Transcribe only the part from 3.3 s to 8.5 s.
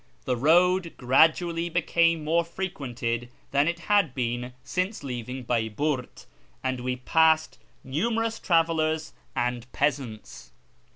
than it had been since leaving Baiburt, and we passed numerous